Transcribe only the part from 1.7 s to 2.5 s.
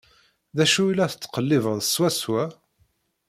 swaswa?